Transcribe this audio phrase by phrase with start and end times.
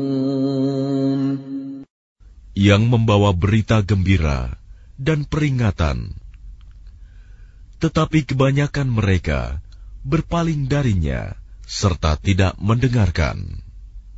[2.58, 4.58] yang membawa berita gembira
[4.98, 6.18] dan peringatan.
[7.78, 9.62] Tetapi kebanyakan mereka
[10.02, 11.38] berpaling darinya
[11.70, 13.62] serta tidak mendengarkan.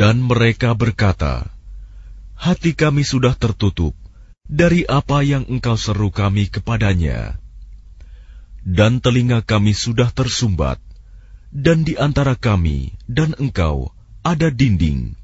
[0.00, 1.52] Dan mereka berkata,
[2.32, 3.92] Hati kami sudah tertutup
[4.48, 7.36] dari apa yang engkau seru kami kepadanya.
[8.64, 10.80] Dan telinga kami sudah tersumbat,
[11.52, 13.92] dan di antara kami dan engkau
[14.24, 15.20] ada dinding.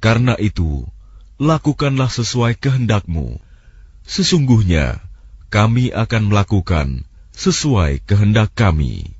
[0.00, 0.88] Karena itu,
[1.36, 3.36] lakukanlah sesuai kehendakmu.
[4.08, 4.96] Sesungguhnya,
[5.52, 7.04] kami akan melakukan
[7.36, 9.19] sesuai kehendak kami.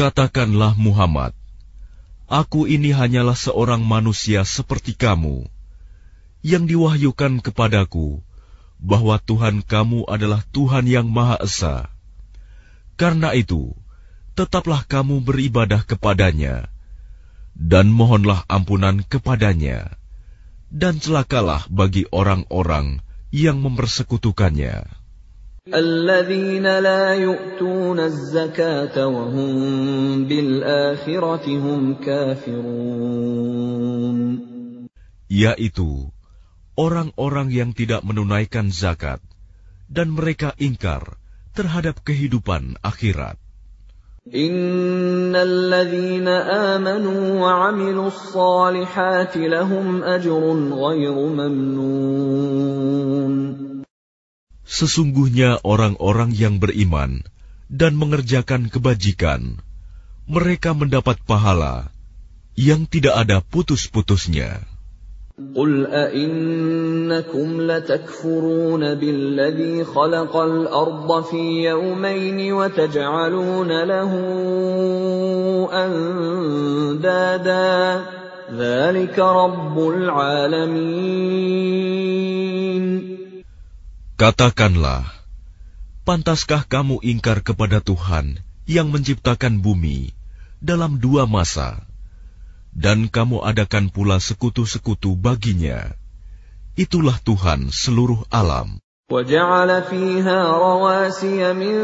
[0.00, 1.36] Katakanlah Muhammad,
[2.24, 5.44] Aku ini hanyalah seorang manusia seperti kamu,
[6.40, 8.24] yang diwahyukan kepadaku
[8.80, 11.92] bahwa Tuhan kamu adalah Tuhan yang Maha Esa.
[12.96, 13.76] Karena itu,
[14.32, 16.72] tetaplah kamu beribadah kepadanya,
[17.52, 20.00] dan mohonlah ampunan kepadanya,
[20.72, 24.99] dan celakalah bagi orang-orang yang mempersekutukannya.
[25.69, 29.55] الذين لا يؤتون الزكاة وهم
[30.29, 33.65] بالآخرة هم كافرون
[35.25, 36.13] Yaitu
[36.77, 39.17] orang-orang yang tidak menunaikan zakat,
[39.89, 41.17] dan mereka ingkar
[41.57, 43.41] terhadap kehidupan akhirat.
[44.25, 46.25] إن الذين
[46.73, 50.43] آمنوا وعملوا الصالحات لهم أجر
[50.73, 52.65] غير ممنون
[54.69, 57.23] Sesungguhnya orang-orang yang beriman
[57.71, 59.63] dan mengerjakan kebajikan,
[60.27, 61.95] mereka mendapat pahala
[62.59, 64.65] yang tidak ada putus-putusnya.
[65.35, 74.11] قل أئنكم لتكفرون بالذي خلق الأرض في يومين وتجعلون له
[75.75, 77.75] أندادا
[78.55, 81.65] ذلك رب العالمين
[84.19, 85.03] Katakanlah,
[86.07, 90.15] pantaskah kamu ingkar kepada Tuhan yang menciptakan bumi
[90.63, 91.83] dalam dua masa,
[92.71, 95.91] dan kamu adakan pula sekutu-sekutu baginya?
[96.79, 98.79] Itulah Tuhan seluruh alam.
[99.05, 101.75] وجعل فيها رواسي من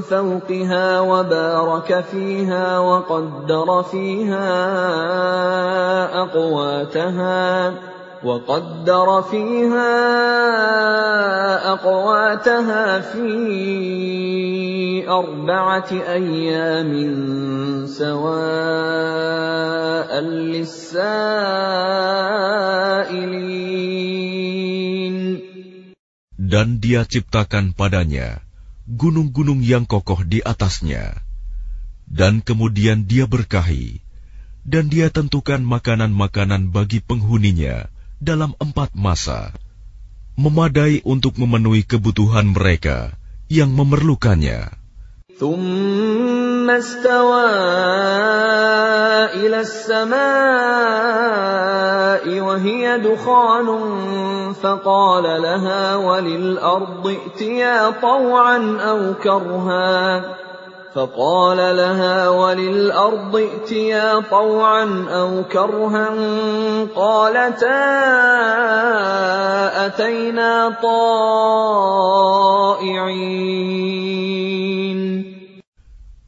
[0.00, 4.48] فوقها وبارك فيها وقدر فيها
[6.22, 7.74] أقواتها
[8.24, 9.96] وقدر فيها
[11.72, 13.28] أقواتها في
[15.08, 16.92] أربعة أيام
[17.88, 19.00] سواء
[20.20, 21.20] للسائلين
[26.50, 28.42] Dan dia ciptakan padanya
[28.90, 31.14] gunung-gunung yang kokoh di atasnya.
[32.10, 34.02] Dan kemudian dia berkahi,
[34.66, 37.86] dan dia tentukan makanan-makanan bagi penghuninya
[38.24, 39.56] dalam empat masa,
[40.36, 43.16] memadai untuk memenuhi kebutuhan mereka
[43.48, 44.80] yang memerlukannya.
[45.40, 47.48] ثم استوى
[49.40, 50.20] إلى السماء
[52.40, 53.68] وهي دخان
[54.52, 60.20] فقال لها وللأرض ائتيا طوعا أو كرها
[60.94, 66.08] فقال لها وللأرض ائتيا طوعا أو كرها
[66.94, 67.80] قالتا
[69.86, 71.10] أتينا طائعين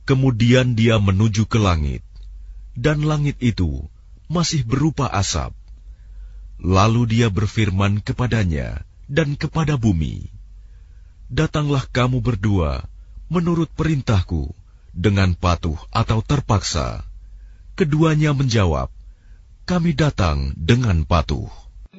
[0.02, 2.02] Kemudian dia menuju ke langit,
[2.74, 3.86] dan langit itu
[4.26, 5.54] masih berupa asap.
[6.58, 10.26] Lalu dia berfirman kepadanya dan kepada bumi,
[11.30, 12.82] "Datanglah kamu berdua
[13.32, 14.52] menurut perintahku
[14.92, 17.06] dengan patuh atau terpaksa."
[17.72, 18.92] Keduanya menjawab,
[19.64, 21.48] "Kami datang dengan patuh."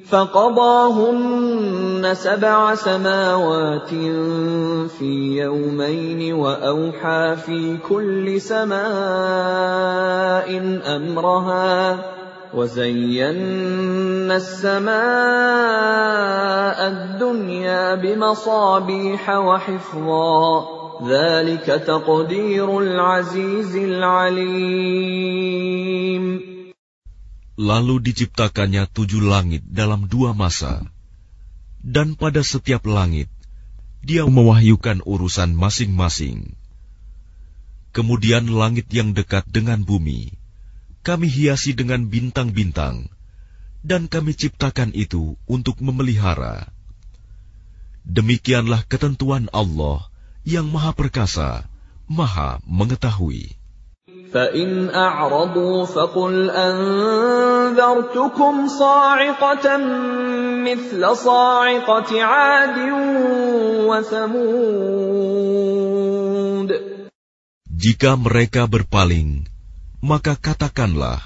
[0.04, 3.88] فقضاهن سبع سماوات
[4.98, 8.78] في يومين واوحى في كل سماء
[10.96, 11.98] امرها
[12.54, 14.94] وزينا السماء
[16.86, 20.77] الدنيا بمصابيح وحفظا
[27.55, 30.83] Lalu diciptakannya tujuh langit dalam dua masa,
[31.79, 33.31] dan pada setiap langit
[34.03, 36.59] dia mewahyukan urusan masing-masing.
[37.95, 40.35] Kemudian langit yang dekat dengan bumi,
[41.07, 43.07] kami hiasi dengan bintang-bintang,
[43.87, 46.67] dan kami ciptakan itu untuk memelihara.
[48.03, 50.08] Demikianlah ketentuan Allah
[50.48, 51.64] yang Maha Perkasa,
[52.08, 53.64] Maha Mengetahui.
[54.34, 57.74] فإن أعرضوا فقل أنذرتكم
[58.68, 59.66] صاعقة
[60.66, 62.78] مثل صاعقة عاد
[63.86, 64.74] وثمود
[67.84, 69.44] Jika mereka berpaling,
[70.00, 71.20] maka katakanlah,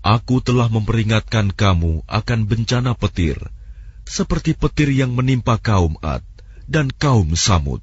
[0.00, 3.36] Aku telah memperingatkan kamu akan bencana petir,
[4.08, 6.24] seperti petir yang menimpa kaum Ad
[6.70, 7.82] dan kaum Samud.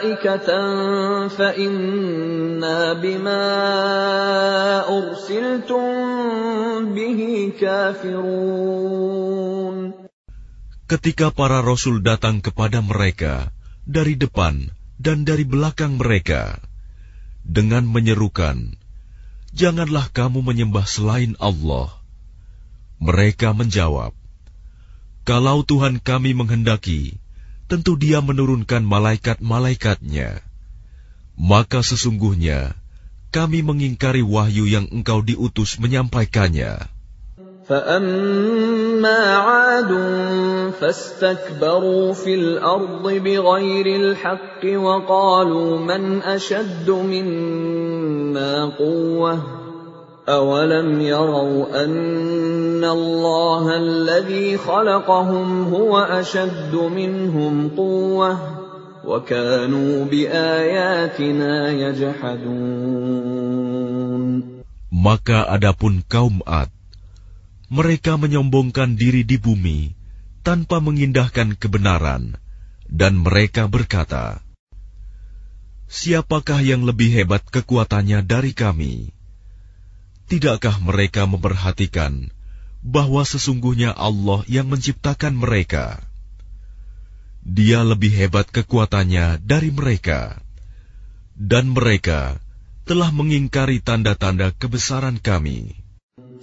[0.00, 0.48] ملائكة
[1.28, 3.44] فإنا بما
[4.88, 5.84] أرسلتم
[6.96, 7.20] به
[7.60, 8.96] كافرون
[10.86, 13.50] Ketika para rasul datang kepada mereka
[13.82, 14.70] dari depan
[15.02, 16.62] dan dari belakang mereka
[17.42, 18.78] dengan menyerukan,
[19.50, 21.90] "Janganlah kamu menyembah selain Allah."
[23.02, 24.14] Mereka menjawab,
[25.26, 27.18] "Kalau Tuhan kami menghendaki,
[27.70, 30.40] tentu Dia menurunkan malaikat-malaikatnya.
[31.36, 32.72] Maka sesungguhnya
[33.34, 36.96] kami mengingkari wahyu yang engkau diutus menyampaikannya."
[37.66, 39.90] فأما عاد
[40.80, 49.59] فاستكبروا في الأرض بغير الحق وقالوا من أشد منا قوة
[50.26, 58.38] أولم يروا أن الله الذي خلقهم هو أشد منهم قوة
[59.06, 63.46] وكانوا بآياتنا يجحدون
[64.96, 66.72] Maka adapun kaum Ad,
[67.70, 69.94] mereka menyombongkan diri di bumi
[70.42, 72.34] tanpa mengindahkan kebenaran,
[72.90, 74.40] dan mereka berkata,
[75.86, 79.14] "Siapakah yang lebih hebat kekuatannya dari kami?"
[80.30, 82.34] Tidakkah mereka memperhatikan
[82.82, 86.02] bahwa sesungguhnya Allah yang menciptakan mereka?
[87.46, 90.42] Dia lebih hebat kekuatannya dari mereka,
[91.38, 92.42] dan mereka
[92.82, 95.86] telah mengingkari tanda-tanda kebesaran kami.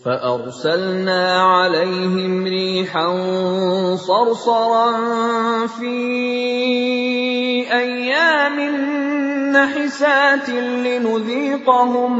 [0.03, 3.07] فأرسلنا عليهم ريحا
[3.95, 4.87] صرصرا
[5.67, 5.95] في
[7.71, 8.57] أيام
[9.55, 12.13] نحسات لنذيقهم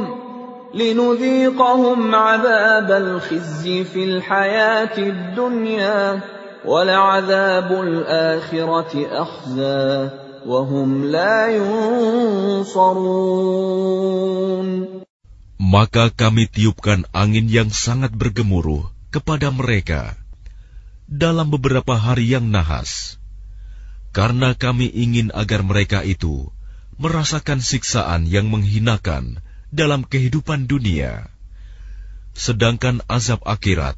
[0.73, 6.21] لنذيقهم عذاب الخزي في الحياة الدنيا
[6.65, 10.09] ولعذاب الآخرة أخزى
[10.45, 11.47] وهم لا
[12.67, 13.03] ينصرون
[15.63, 20.13] Maka kami tiupkan angin yang sangat bergemuruh kepada mereka
[21.09, 23.17] dalam beberapa hari yang nahas,
[24.13, 26.51] karena kami ingin agar mereka itu
[27.01, 29.41] merasakan siksaan yang menghinakan
[29.73, 31.27] dalam kehidupan dunia,
[32.37, 33.97] sedangkan azab akhirat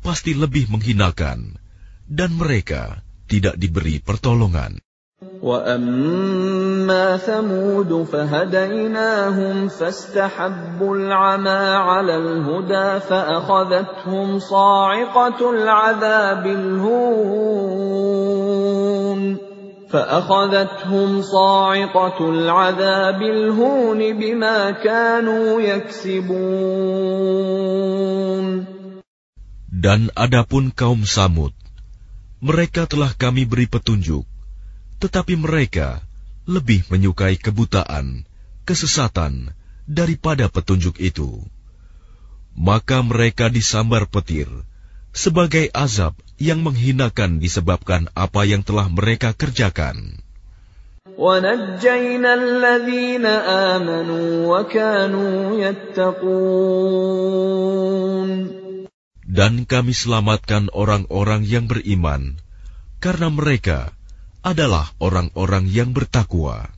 [0.00, 1.60] pasti lebih menghinakan,
[2.08, 4.80] dan mereka tidak diberi pertolongan.
[5.20, 18.13] وَأَمَّا ثَمُودُ فَهَدَيْنَاهُمْ فَاسْتَحَبُّوا الْعَمَىٰ عَلَى الْهُدَىٰ فَأَخَذَتْهُمْ صَاعِقَةُ الْعَذَابِ الْهُونِ
[19.90, 26.40] فَأَخَذَتْهُمْ صَاعِقَةُ الْعَذَابِ الْهُونِ بِمَا كَانُوا يَكْسِبُونَ
[29.70, 31.56] Dan adapun kaum Samud,
[32.38, 34.30] mereka telah kami beri petunjuk
[35.00, 36.04] tetapi mereka
[36.44, 38.28] lebih menyukai kebutaan,
[38.68, 39.56] kesesatan
[39.88, 41.40] daripada petunjuk itu.
[42.52, 44.46] Maka mereka disambar petir
[45.16, 50.20] sebagai azab yang menghinakan disebabkan apa yang telah mereka kerjakan.
[59.30, 62.40] Dan kami selamatkan orang-orang yang beriman
[63.00, 63.92] karena mereka
[64.40, 66.72] adalah orang-orang yang bertakwa.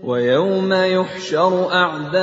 [0.00, 2.22] وَيَوْمَ يُحْشَرُ أَعْدَاءُ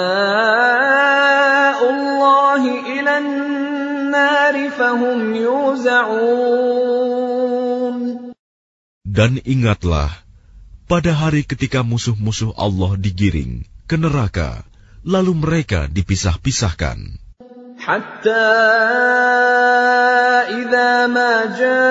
[1.78, 3.71] اللَّهِ إِلَى النَّارِ فَهُمْ يُوزَعُونَ
[9.03, 10.11] Dan ingatlah,
[10.91, 14.65] pada hari ketika musuh-musuh Allah digiring ke neraka,
[15.07, 17.22] lalu mereka dipisah-pisahkan.
[17.88, 18.48] حتى
[20.60, 21.88] إذا ما جاءوها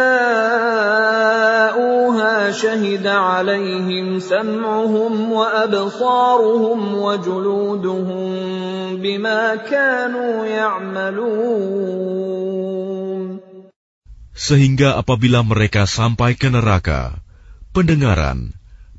[2.50, 8.28] شهد عليهم سمعهم وأبصارهم وجلودهم
[9.00, 12.06] بما كانوا يعملون
[14.36, 17.24] Sehingga apabila mereka sampai ke neraka,
[17.72, 18.52] pendengaran,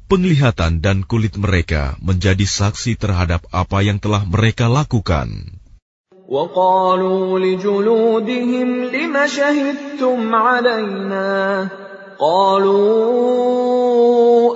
[0.09, 5.60] penglihatan dan kulit mereka menjadi saksi terhadap apa yang telah mereka lakukan.
[6.32, 11.68] وقالوا لجلودهم لم شهدتم علينا؟
[12.16, 13.52] قالوا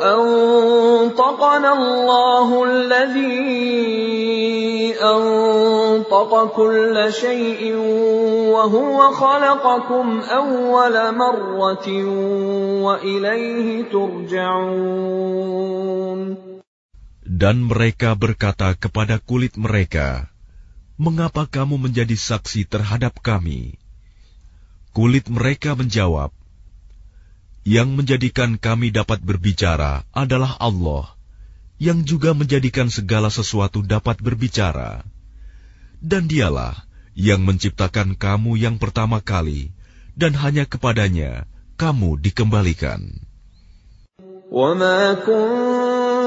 [0.01, 3.37] أنطقنا الله الذي
[4.97, 7.77] أنطق كل شيء
[8.57, 11.89] وهو خلقكم أول مرة
[12.81, 15.37] وإليه ترجعون.
[17.27, 20.36] Dan mereka berkata kepada kulit mereka,
[20.96, 23.80] mengapa kamu menjadi saksi terhadap kami?
[24.92, 26.36] Kulit mereka menjawab,
[27.62, 31.14] yang menjadikan kami dapat berbicara adalah Allah,
[31.78, 35.06] yang juga menjadikan segala sesuatu dapat berbicara.
[36.02, 36.74] Dan dialah
[37.14, 39.70] yang menciptakan kamu yang pertama kali,
[40.18, 41.46] dan hanya kepadanya
[41.78, 43.22] kamu dikembalikan.
[44.52, 45.24] وَمَا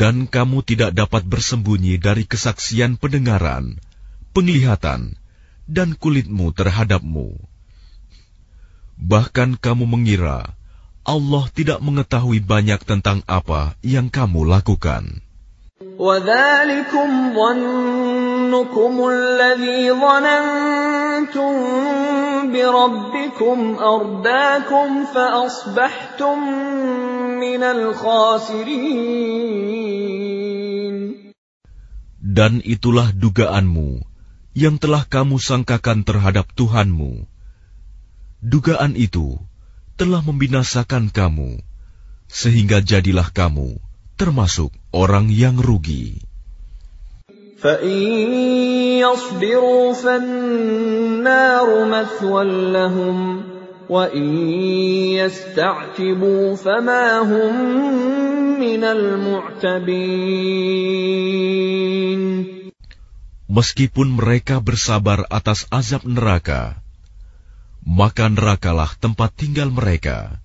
[0.00, 3.76] Dan kamu tidak dapat bersembunyi dari kesaksian pendengaran,
[4.32, 5.20] penglihatan,
[5.68, 7.36] dan kulitmu terhadapmu.
[8.96, 10.56] Bahkan kamu mengira
[11.04, 15.20] Allah tidak mengetahui banyak tentang apa yang kamu lakukan
[32.19, 34.01] Dan itulah dugaanmu
[34.55, 37.27] yang telah kamu sangkakan terhadap Tuhanmu.
[38.39, 39.35] Dugaan itu
[39.99, 41.59] telah membinasakan kamu,
[42.31, 43.77] sehingga jadilah kamu
[44.15, 46.23] termasuk orang yang rugi.
[47.55, 48.05] فَإِن
[53.89, 54.25] يَصْبِرُوا فَالنَّارُ مَثْوًى لَّهُمْ وَإِن
[55.15, 57.55] يَسْتَعْتِبُوا فَمَا هُم
[58.59, 60.05] مِّنَ الْمُعْتَبِينَ
[63.45, 66.81] Meskipun mereka bersabar atas azab neraka,
[67.85, 70.41] maka nerakalah tempat tinggal mereka.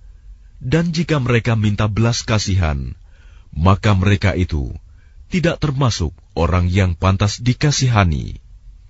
[0.61, 2.93] Dan jika mereka minta belas kasihan,
[3.57, 4.77] maka mereka itu
[5.33, 8.44] tidak termasuk orang yang pantas dikasihani.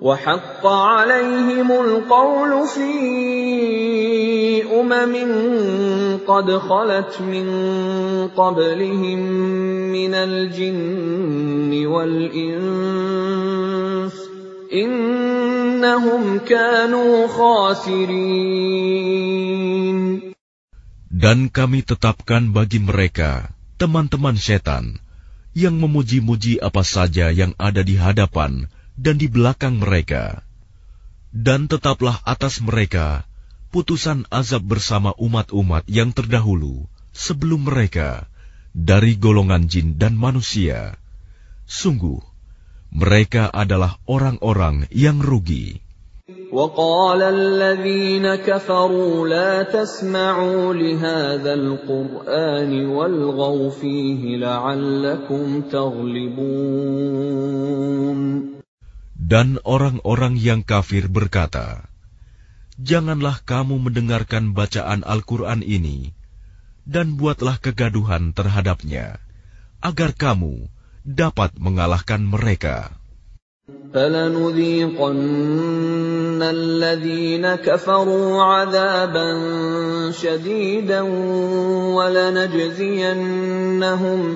[0.00, 2.92] وحق عليهم القول في
[4.68, 5.14] امم
[6.26, 7.48] قد خلت من
[8.36, 9.18] قبلهم
[9.92, 12.94] من الجن والانس
[14.72, 18.74] انهم كانوا خاسرين
[21.14, 23.48] Dan kami tetapkan bagi mereka
[23.80, 24.98] teman-teman setan
[25.56, 30.42] yang memuji-muji apa saja yang ada di hadapan dan di belakang mereka.
[31.34, 33.26] Dan tetaplah atas mereka
[33.74, 38.30] putusan azab bersama umat-umat yang terdahulu sebelum mereka
[38.70, 40.94] dari golongan jin dan manusia.
[41.66, 42.22] Sungguh,
[42.94, 45.82] mereka adalah orang-orang yang rugi.
[46.54, 56.44] وقال الذين كفروا لا تسمعوا لهذا القرآن والغوا فيه لعلكم تغلبون
[59.28, 61.86] Dan orang-orang yang kafir berkata,
[62.74, 66.10] Janganlah kamu mendengarkan bacaan Al-Quran ini,
[66.82, 69.22] dan buatlah kegaduhan terhadapnya,
[69.78, 70.66] agar kamu
[71.06, 72.90] dapat mengalahkan mereka.
[73.94, 75.16] فلنذيقن
[76.42, 79.30] الذين كفروا عذابا
[80.10, 81.00] شديدا
[81.96, 83.40] ولنجزينهم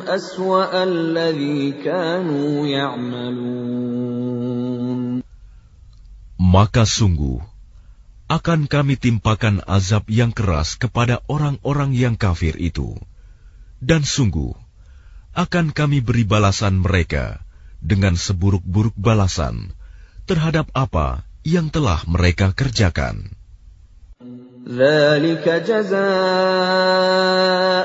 [0.09, 4.42] أسوأ الذي كانوا يعملون
[6.39, 7.43] Maka sungguh,
[8.29, 12.95] akan kami timpakan azab yang keras kepada orang-orang yang kafir itu.
[13.81, 14.53] Dan sungguh,
[15.33, 17.41] akan kami beri balasan mereka
[17.81, 19.73] dengan seburuk-buruk balasan
[20.29, 23.39] terhadap apa yang telah mereka kerjakan.
[24.69, 26.01] ذلك جزاء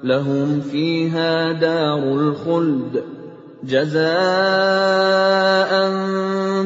[0.09, 3.03] لهم فيها دار الخلد
[3.65, 4.01] جزاء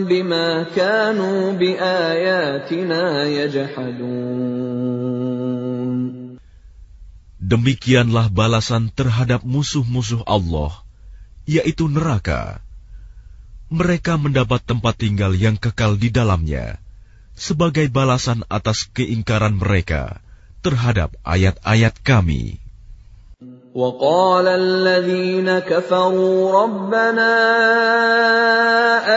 [0.04, 4.60] بما كانوا بآياتنا يجحدون
[7.50, 10.70] Demikianlah balasan terhadap musuh-musuh Allah,
[11.50, 12.62] yaitu neraka.
[13.74, 16.78] Mereka mendapat tempat tinggal yang kekal di dalamnya,
[17.34, 20.22] sebagai balasan atas keingkaran mereka
[20.62, 22.62] terhadap ayat-ayat kami.
[23.75, 27.35] وقال الذين كفروا ربنا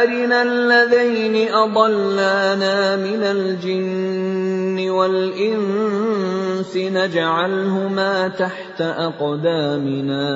[0.02, 10.30] أرنا الذين أضلانا من الجن والإنس نجعلهما تحت أقدامنا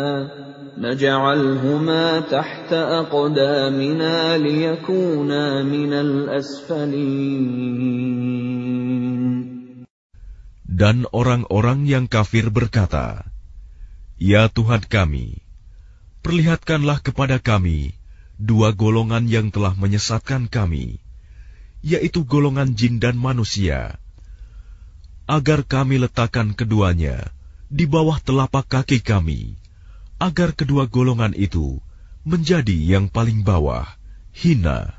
[0.77, 7.41] نجعلهما تحت أقدامنا ليكونا من الأسفلين.
[10.71, 13.31] Dan orang-orang yang kafir berkata,
[14.20, 15.44] Ya Tuhan kami,
[16.24, 17.92] perlihatkanlah kepada kami
[18.40, 21.00] dua golongan yang telah menyesatkan kami,
[21.84, 24.00] yaitu golongan jin dan manusia,
[25.28, 27.28] agar kami letakkan keduanya
[27.68, 29.60] di bawah telapak kaki kami,
[30.16, 31.80] agar kedua golongan itu
[32.24, 33.84] menjadi yang paling bawah,
[34.32, 34.96] hina.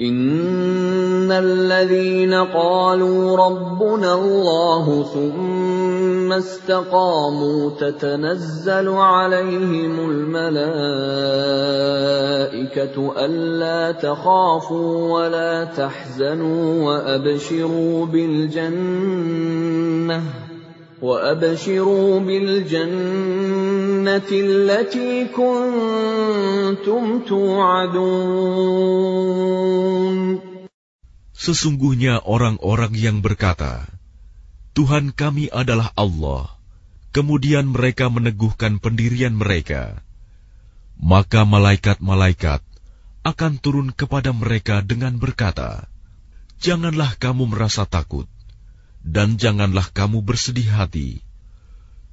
[0.00, 4.84] إن الذين قالوا ربنا الله
[5.14, 5.77] ثم
[6.37, 10.49] استقاموا تتنزل عليهم الملائكة
[13.25, 20.23] ألا تخافوا ولا تحزنوا وأبشروا بالجنة
[21.01, 28.79] وأبشروا بالجنة التي كنتم توعدون.
[31.39, 33.87] Sesungguhnya orang-orang yang berkata,
[34.77, 36.53] Tuhan kami adalah Allah.
[37.09, 40.05] Kemudian mereka meneguhkan pendirian mereka.
[40.99, 42.61] Maka malaikat-malaikat
[43.25, 45.89] akan turun kepada mereka dengan berkata,
[46.59, 48.27] Janganlah kamu merasa takut,
[48.99, 51.23] dan janganlah kamu bersedih hati,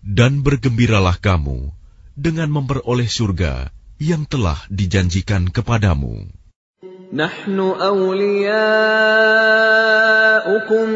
[0.07, 1.75] dan bergembiralah kamu
[2.15, 6.31] dengan memperoleh surga yang telah dijanjikan kepadamu.
[7.14, 8.46] نحن أولياؤكم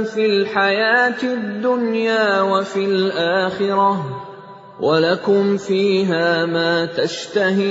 [0.03, 3.93] في الحياة الدنيا وفي الآخرة
[4.79, 7.69] ولكم فيها ما تشتهي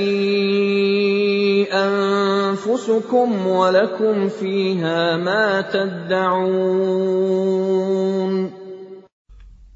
[1.74, 6.54] أنفسكم ولكم فيها ما تدعون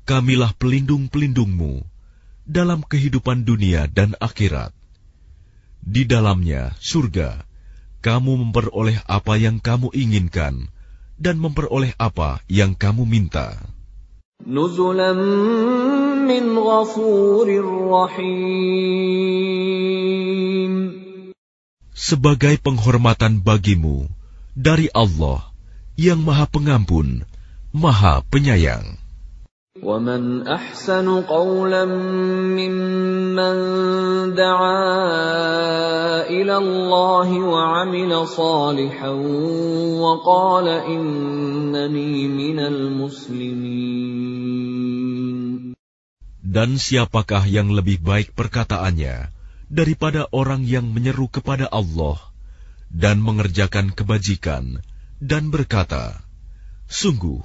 [0.07, 1.83] kamilah pelindung-pelindungmu
[2.47, 4.71] dalam kehidupan dunia dan akhirat.
[5.85, 7.49] Di dalamnya, surga,
[8.04, 10.68] kamu memperoleh apa yang kamu inginkan
[11.16, 13.56] dan memperoleh apa yang kamu minta.
[21.94, 24.12] Sebagai penghormatan bagimu
[24.52, 25.48] dari Allah
[25.96, 27.24] yang Maha Pengampun,
[27.72, 29.03] Maha Penyayang.
[29.83, 31.85] ومن احسن قولا
[32.59, 33.57] ممن
[34.35, 35.07] دعا
[36.27, 39.11] الى الله وعمل صالحا
[40.03, 44.19] وقال انني من المسلمين
[46.49, 49.31] Dan siapakah yang lebih baik perkataannya
[49.69, 52.17] daripada orang yang menyeru kepada Allah
[52.89, 54.81] dan mengerjakan kebajikan
[55.21, 56.25] dan berkata,
[56.89, 57.45] Sungguh,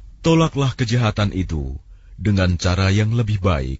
[0.26, 1.78] Tolaklah kejahatan itu
[2.18, 3.78] dengan cara yang lebih baik,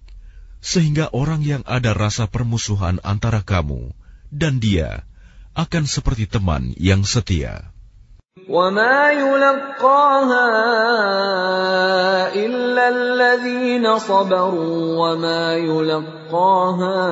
[0.63, 3.91] sehingga orang yang ada rasa permusuhan antara kamu
[4.31, 5.03] dan dia
[5.57, 7.73] akan seperti teman yang setia.
[8.45, 10.49] وما يلقاها
[12.37, 17.03] إلا الذين صبروا وما يلقاها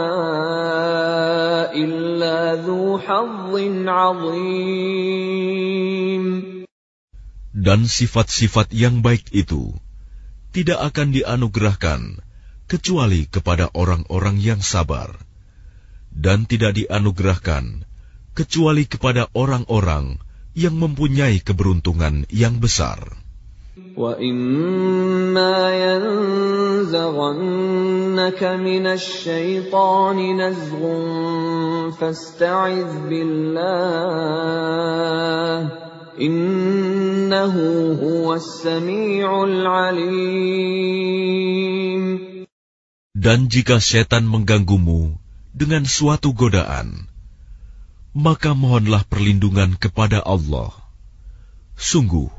[1.74, 3.54] إلا ذو حظ
[3.88, 5.26] عظيم
[7.56, 9.72] Dan sifat-sifat yang baik itu
[10.52, 12.20] tidak akan dianugerahkan
[12.68, 15.16] kecuali kepada orang-orang yang sabar,
[16.12, 17.88] dan tidak dianugerahkan
[18.36, 20.20] kecuali kepada orang-orang
[20.56, 23.00] yang mempunyai keberuntungan yang besar.
[23.96, 25.56] وَإِمَّا
[26.92, 27.32] يَنزَغَنَّكَ
[28.44, 30.82] مِنَ الشَّيْطَانِ نَزْغٌ
[31.96, 33.66] فَاسْتَعِذْ بِاللَّهِ
[36.20, 37.56] إِنَّهُ
[38.00, 40.86] هُوَ السَّمِيعُ الْعَلِيمُ
[43.16, 45.16] Dan jika setan mengganggumu
[45.56, 47.08] dengan suatu godaan,
[48.16, 50.72] maka mohonlah perlindungan kepada Allah.
[51.76, 52.32] Sungguh,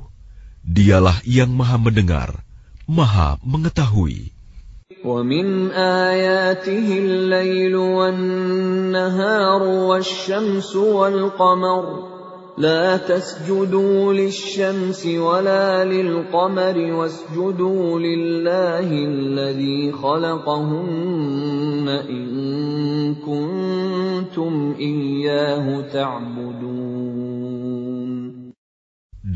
[0.65, 2.45] dialah yang maha mendengar,
[2.89, 4.37] maha mengetahui.
[5.05, 12.10] ومن آياته الليل والنهار والشمس والقمر
[12.57, 22.27] لا تسجدوا للشمس ولا للقمر واسجدوا لله الذي خلقهن إن
[23.21, 26.97] كنتم إياه تعبدون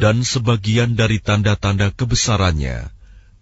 [0.00, 2.88] Dan sebagian dari tanda-tanda kebesarannya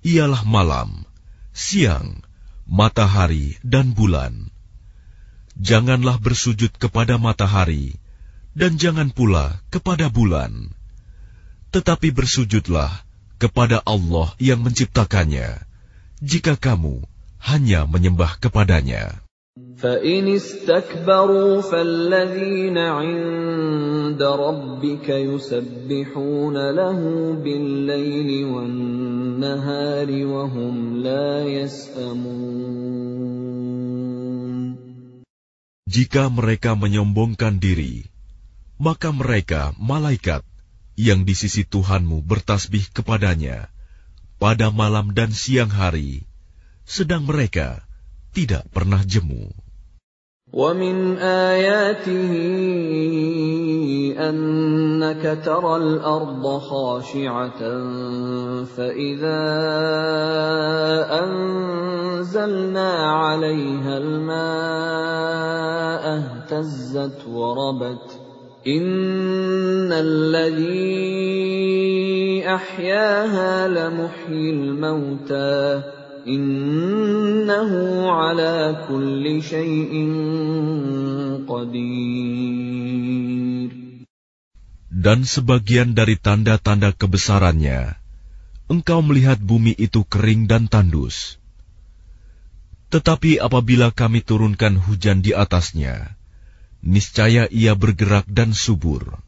[0.03, 1.07] ialah malam,
[1.55, 2.19] siang,
[2.67, 4.51] matahari, dan bulan.
[5.55, 7.95] Janganlah bersujud kepada matahari,
[8.59, 10.75] dan jangan pula kepada bulan.
[11.71, 12.91] Tetapi bersujudlah
[13.39, 15.63] kepada Allah yang menciptakannya,
[16.19, 17.05] jika kamu
[17.39, 19.23] hanya menyembah kepadanya.
[19.79, 27.01] فإن استكبروا فالذين عند ربك يسبحون له
[27.43, 32.69] بالليل والنهار وهم لا يسأمون
[35.89, 38.05] Jika mereka menyombongkan diri,
[38.79, 40.47] maka mereka, malaikat,
[40.95, 43.71] yang di sisi Tuhanmu bertasbih kepadanya,
[44.39, 46.27] pada malam dan siang hari,
[46.87, 47.83] sedang mereka
[48.31, 49.51] tidak pernah jemu.
[50.49, 52.33] ومن آياته
[54.17, 57.61] أنك ترى الأرض خاشعة
[58.65, 59.45] فإذا
[61.25, 64.45] أنزلنا عليها الماء
[66.17, 68.22] اهتزت وربت
[74.80, 75.84] Mauta
[76.24, 79.44] innahu ala kulli
[81.44, 82.08] qadir
[84.88, 88.00] Dan sebagian dari tanda-tanda kebesarannya
[88.72, 91.36] engkau melihat bumi itu kering dan tandus.
[92.96, 96.16] Tetapi apabila kami turunkan hujan di atasnya
[96.83, 99.19] niscaya ia bergerak dan subur.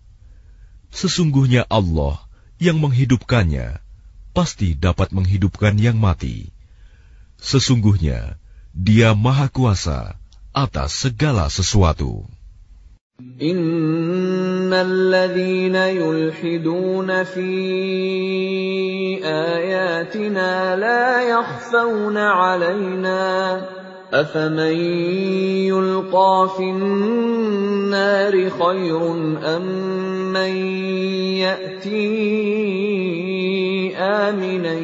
[0.90, 2.18] Sesungguhnya Allah
[2.58, 3.78] yang menghidupkannya
[4.34, 6.50] pasti dapat menghidupkan yang mati.
[7.40, 8.36] Sesungguhnya
[8.70, 10.14] Dia Maha Kuasa
[10.54, 12.26] atas segala sesuatu.
[13.40, 17.52] إن الذين يلحدون في
[19.24, 23.20] آياتنا لا يخفون علينا
[24.10, 24.76] أفمن
[25.70, 29.00] يلقى في النار خير
[29.56, 29.62] أم
[30.32, 30.56] من
[31.46, 32.10] يأتي
[33.96, 34.74] آمنا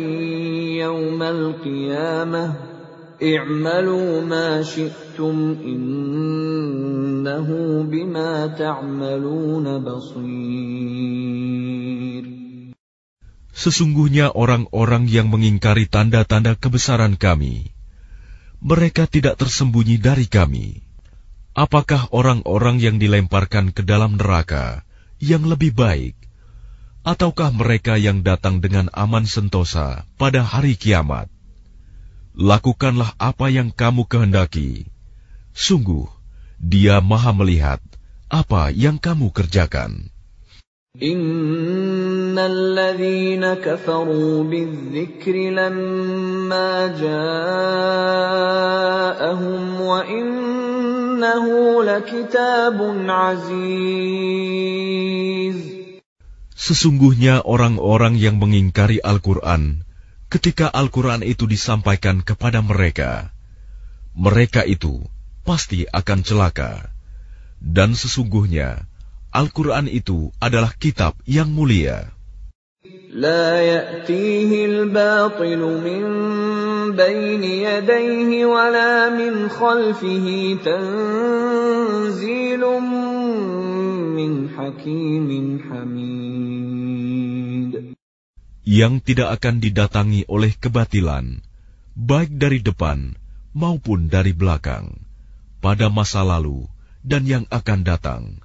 [0.79, 2.55] يوم القيامة
[3.23, 7.49] اعملوا ما شئتم إنه
[7.83, 11.17] بما تعملون بصير
[13.57, 17.73] Sesungguhnya orang-orang yang mengingkari tanda-tanda kebesaran kami,
[18.62, 20.86] mereka tidak tersembunyi dari kami.
[21.58, 24.86] Apakah orang-orang yang dilemparkan ke dalam neraka
[25.20, 26.16] yang lebih baik,
[27.04, 31.28] ataukah mereka yang datang dengan aman sentosa pada hari kiamat?
[32.38, 34.88] Lakukanlah apa yang kamu kehendaki.
[35.52, 36.08] Sungguh,
[36.56, 37.84] Dia Maha Melihat
[38.32, 40.08] apa yang kamu kerjakan.
[56.62, 59.82] Sesungguhnya orang-orang yang mengingkari Al-Quran
[60.32, 63.36] ketika Al-Quran itu disampaikan kepada mereka,
[64.16, 65.04] mereka itu
[65.44, 66.88] pasti akan celaka.
[67.62, 68.88] Dan sesungguhnya,
[69.36, 72.10] Al-Quran itu adalah kitab yang mulia.
[73.17, 76.03] لا يأتيه الباطل من
[76.93, 82.63] بين يديه ولا من خلفه تنزيل
[84.19, 85.29] من حكيم
[85.65, 86.17] حميد
[88.67, 91.39] yang tidak akan didatangi oleh kebatilan,
[91.95, 93.15] baik dari depan
[93.55, 95.07] maupun dari belakang,
[95.63, 96.67] pada masa lalu
[97.07, 98.43] dan yang akan datang,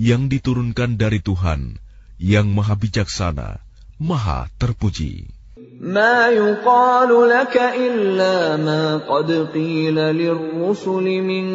[0.00, 1.76] yang diturunkan dari Tuhan
[2.22, 3.60] yang Maha Bijaksana,
[4.02, 5.42] Maha Terpuji.
[5.82, 11.46] ما يقال لك إلا ما قد قيل للرسل من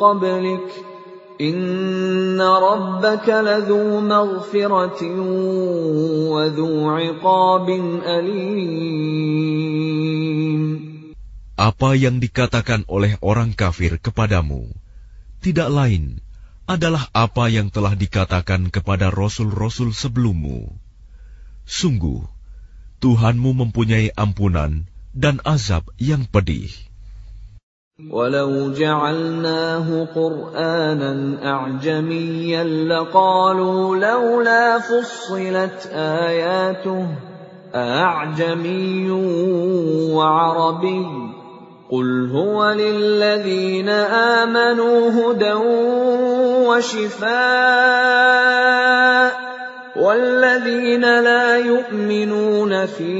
[0.00, 0.68] قبلك
[1.40, 5.02] إن ربك لذو مغفرة
[6.32, 7.68] وذو عقاب
[8.00, 9.22] أليم
[11.52, 14.72] Apa yang dikatakan oleh orang kafir kepadamu
[15.44, 16.24] tidak lain
[16.64, 20.72] adalah apa yang telah dikatakan kepada rasul-rasul sebelummu.
[21.67, 22.23] Sungguh,
[23.03, 26.71] Tuhanmu mempunyai ampunan dan azab yang pedih.
[27.97, 37.07] ولو جعلناه قرآنا أعجميا لقالوا لولا فصلت آياته
[37.75, 39.11] أعجمي
[40.13, 41.05] وعربي
[41.89, 45.53] قل هو للذين آمنوا هدى
[46.69, 47.27] وشفاء
[49.96, 53.12] والذين لا يؤمنون في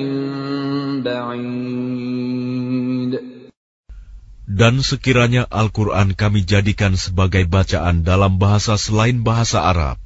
[1.03, 2.17] بعيد
[4.57, 10.01] Dan sekiranya Al-Quran kami jadikan sebagai bacaan dalam bahasa selain bahasa Arab,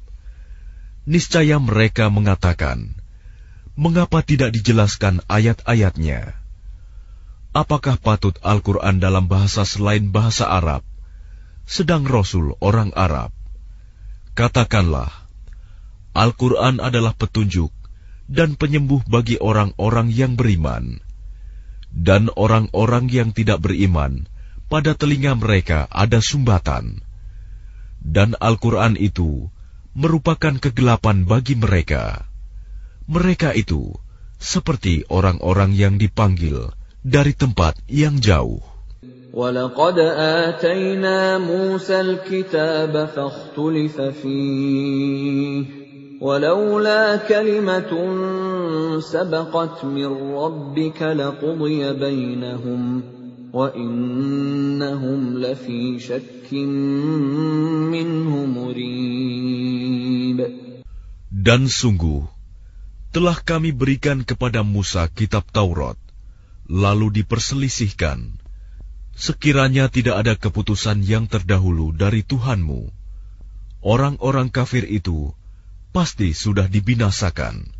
[1.07, 2.91] niscaya mereka mengatakan,
[3.76, 6.32] mengapa tidak dijelaskan ayat-ayatnya?
[7.52, 10.84] Apakah patut Al-Quran dalam bahasa selain bahasa Arab,
[11.68, 13.32] sedang Rasul orang Arab?
[14.36, 15.08] Katakanlah,
[16.16, 17.72] Al-Quran adalah petunjuk
[18.28, 21.00] dan penyembuh bagi orang-orang yang beriman,
[21.92, 24.28] dan orang-orang yang tidak beriman,
[24.68, 27.00] pada telinga mereka ada sumbatan,
[28.04, 29.48] dan Al-Quran itu
[29.96, 32.28] merupakan kegelapan bagi mereka.
[33.09, 33.93] Mereka itu
[34.41, 38.61] seperti orang-orang yang dipanggil dari tempat yang jauh.
[39.33, 39.99] ولقد
[40.43, 45.65] آتينا موسى الكتاب فاختلف فيه
[46.21, 47.91] ولولا كلمة
[48.99, 53.03] سبقت من ربك لقضي بينهم
[53.53, 59.31] وإنهم لفي شك منه مريب
[61.31, 62.27] Dan sungguh,
[63.10, 65.98] telah kami berikan kepada Musa kitab Taurat,
[66.66, 68.38] lalu diperselisihkan.
[69.16, 72.92] Sekiranya tidak ada keputusan yang terdahulu dari Tuhanmu,
[73.80, 75.32] orang-orang kafir itu
[75.96, 77.72] pasti sudah dibinasakan.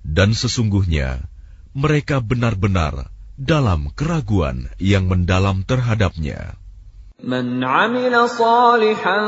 [0.00, 1.28] Dan sesungguhnya,
[1.76, 6.56] mereka benar-benar dalam keraguan yang mendalam terhadapnya.
[7.23, 9.19] من عمل صالحا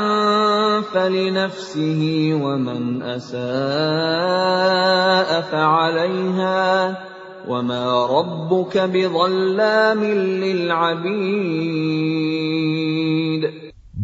[0.92, 2.00] فلنفسه
[2.36, 3.40] ومن اساء
[5.40, 6.64] فعليها
[7.48, 10.04] وما ربك بظلام
[10.44, 11.16] للعبيد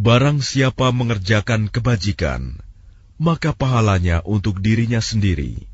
[0.03, 2.59] Barang siapa mengerjakan kebajikan,
[3.22, 5.70] maka pahalanya untuk dirinya sendiri.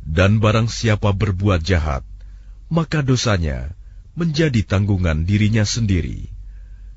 [0.00, 2.00] Dan barang siapa berbuat jahat,
[2.72, 3.76] maka dosanya
[4.16, 6.32] menjadi tanggungan dirinya sendiri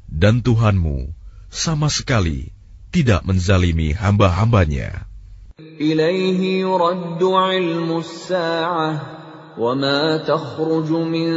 [0.10, 1.12] dan Tuhanmu
[1.52, 2.52] sama sekali
[2.94, 5.08] tidak menzalimi hamba-hambanya.
[5.80, 8.92] إليه يرد علم الساعة
[9.60, 11.30] وما تخرج من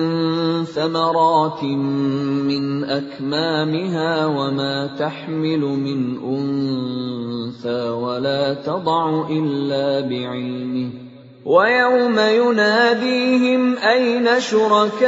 [0.65, 1.65] ثمرات
[2.51, 10.91] من أكمامها وما تحمل من أنثى ولا تضع إلا بعلمه
[11.49, 15.01] ويوم يناديهم أين شركائي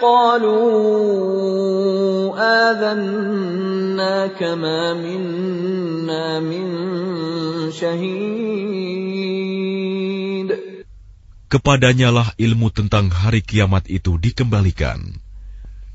[0.00, 0.64] قالوا
[2.72, 6.66] آذناك ما منا من
[7.70, 8.64] شهيد
[11.54, 15.22] Kepadanyalah ilmu tentang hari kiamat itu dikembalikan.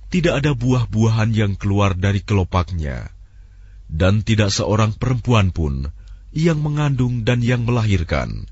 [0.08, 3.12] Tidak ada buah-buahan yang keluar dari kelopaknya,
[3.92, 5.92] dan tidak seorang perempuan pun
[6.35, 8.51] yang mengandung dan yang melahirkan,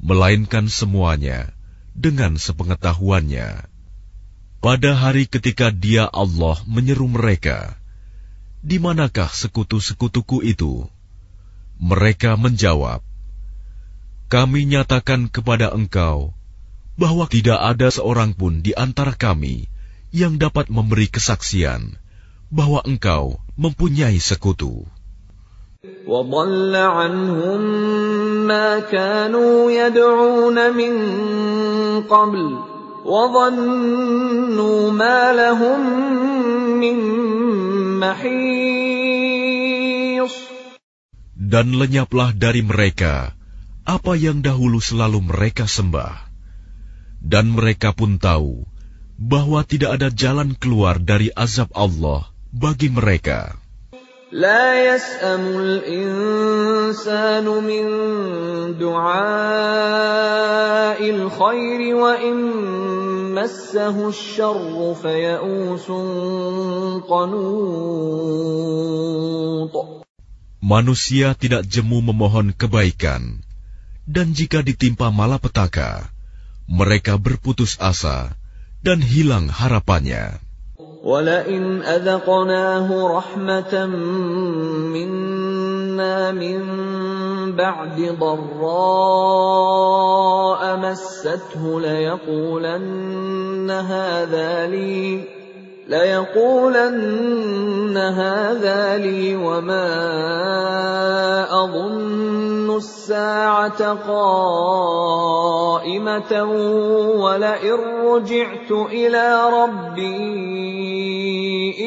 [0.00, 1.52] melainkan semuanya
[1.92, 3.68] dengan sepengetahuannya.
[4.58, 7.78] Pada hari ketika Dia Allah menyeru mereka,
[8.64, 10.88] "Di manakah sekutu-sekutuku itu?"
[11.78, 13.04] Mereka menjawab,
[14.32, 16.34] "Kami nyatakan kepada engkau
[16.98, 19.70] bahwa tidak ada seorang pun di antara kami
[20.10, 22.00] yang dapat memberi kesaksian
[22.50, 24.88] bahwa engkau mempunyai sekutu."
[26.07, 27.61] وضل عنهم
[28.47, 30.93] ما كانوا يدعون من
[32.07, 32.59] قبل
[33.03, 35.79] وظنوا ما لهم
[36.79, 36.97] من
[37.99, 39.43] محيص
[41.53, 43.35] Dan lenyaplah dari mereka
[43.83, 46.31] apa yang dahulu selalu mereka sembah.
[47.19, 48.65] Dan mereka pun tahu
[49.19, 53.56] bahwa tidak ada jalan keluar dari azab Allah bagi mereka.
[54.33, 57.85] لا يسأم الإنسان من
[58.81, 59.09] دعاء
[60.97, 62.37] الخير وإن
[63.37, 65.87] مسه الشر فيئوس
[67.05, 68.33] قنوط
[70.63, 73.43] Manusia tidak jemu memohon kebaikan,
[74.07, 76.07] dan jika ditimpa malapetaka,
[76.71, 78.31] mereka berputus asa
[78.79, 80.39] dan hilang harapannya.
[81.04, 83.86] ولئن أذقناه رحمة
[84.94, 86.62] منا من
[87.56, 89.38] بعد ضراء
[90.76, 95.37] مسته ليقولن هذا لي
[95.88, 97.48] ليقولن
[97.96, 99.88] هذا لي وما
[101.64, 105.12] أظن الساعة قائمة
[107.16, 107.74] ولئن
[108.04, 110.18] رجعت إلى ربي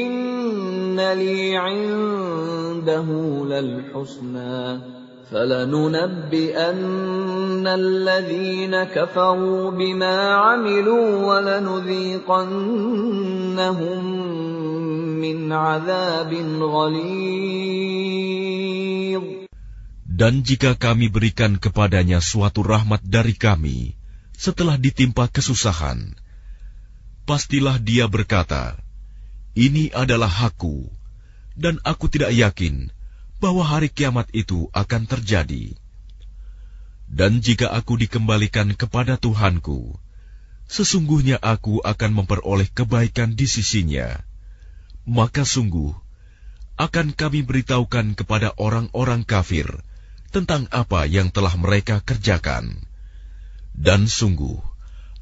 [0.05, 3.05] إن لي عنده
[3.45, 6.86] للحسنى فلننبئن
[7.66, 12.22] الذين كفروا بما عملوا ولنذيقنهم
[15.20, 17.66] من عذاب غليظ
[20.16, 23.92] Dan jika kami berikan kepadanya suatu rahmat dari kami
[24.32, 26.16] setelah ditimpa kesusahan,
[27.28, 28.80] pastilah dia berkata,
[29.52, 30.88] "Ini adalah hakku,"
[31.52, 32.88] dan aku tidak yakin
[33.41, 35.73] bahwa hari kiamat itu akan terjadi.
[37.11, 39.97] Dan jika aku dikembalikan kepada Tuhanku,
[40.69, 44.21] sesungguhnya aku akan memperoleh kebaikan di sisinya.
[45.03, 45.91] Maka sungguh,
[46.79, 49.67] akan kami beritahukan kepada orang-orang kafir
[50.31, 52.85] tentang apa yang telah mereka kerjakan.
[53.75, 54.61] Dan sungguh,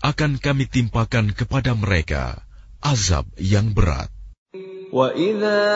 [0.04, 2.44] akan kami timpakan kepada mereka
[2.84, 4.14] azab yang berat.
[4.95, 5.67] وَإِذَا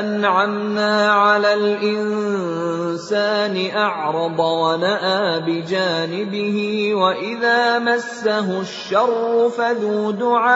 [0.00, 6.56] أَنْعَمْنَا عَلَى الْإِنسَانِ أَعْرَضَ وَنَأَىٰ بِجَانِبِهِ
[6.94, 10.52] وَإِذَا مَسَّهُ الشَّرُّ فَذُو دُعَاءٍ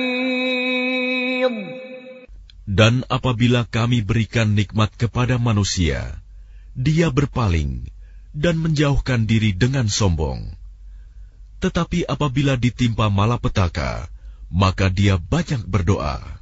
[2.69, 6.21] Dan apabila kami berikan nikmat kepada manusia,
[6.77, 7.89] dia berpaling
[8.37, 10.58] dan menjauhkan diri dengan sombong.
[11.63, 14.07] Tetapi apabila ditimpa malapetaka,
[14.53, 16.35] maka dia banyak berdoa.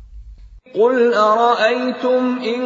[0.73, 2.62] قل أرأيتم إن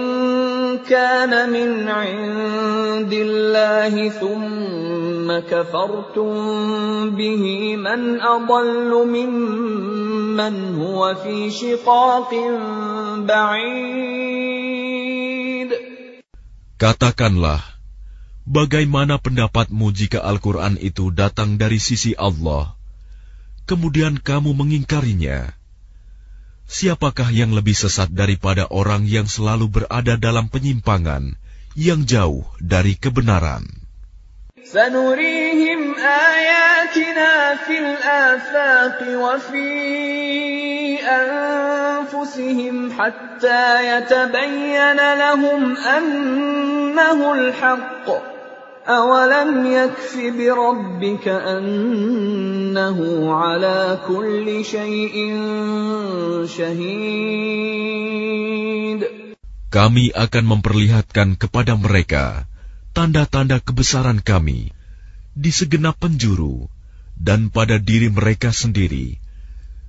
[0.86, 6.30] كان من عند الله ثم كفرتم
[7.10, 12.30] به من أضل ممن هو في شقاق
[13.26, 14.46] بعيد
[16.76, 17.69] Katakanlah,
[18.50, 22.78] bagaimana pendapatmu jika Al-Quran itu datang dari sisi Allah,
[23.66, 25.50] kemudian kamu mengingkarinya?
[26.66, 31.38] Siapakah yang lebih sesat daripada orang yang selalu berada dalam penyimpangan
[31.78, 33.86] yang jauh dari kebenaran?
[34.66, 39.70] سنريهم آياتنا في الآفاق وفي
[41.06, 48.29] أنفسهم حتى يتبين لهم أنه الحق
[48.90, 52.98] أولم يكف بربك أنه
[53.34, 55.16] على كل شيء
[56.46, 57.86] شهيد
[59.66, 62.46] Kami akan memperlihatkan kepada mereka
[62.94, 64.70] tanda-tanda kebesaran kami
[65.34, 66.70] di segenap penjuru
[67.18, 69.18] dan pada diri mereka sendiri,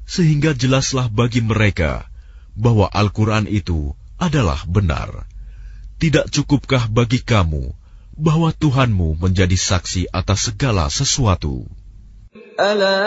[0.09, 2.09] sehingga jelaslah bagi mereka
[2.57, 5.29] bahwa Al-Quran itu adalah benar.
[6.01, 7.71] Tidak cukupkah bagi kamu
[8.16, 11.64] bahwa Tuhanmu menjadi saksi atas segala sesuatu.
[12.60, 13.00] Ala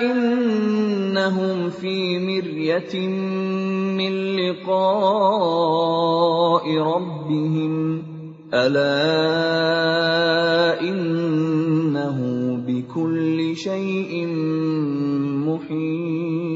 [0.00, 3.12] innahum fi miryatin
[3.96, 4.72] min liqa'i
[6.76, 7.74] rabbihim
[8.52, 8.92] ala
[10.84, 14.32] innahu bikulli syai'in
[15.48, 16.52] muhit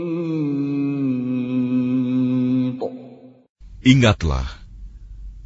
[3.86, 4.65] Ingatlah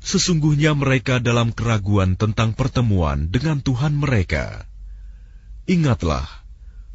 [0.01, 4.65] sesungguhnya mereka dalam keraguan tentang pertemuan dengan Tuhan mereka.
[5.69, 6.27] Ingatlah,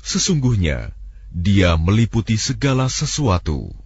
[0.01, 0.91] sesungguhnya
[1.35, 3.84] Dia meliputi segala sesuatu.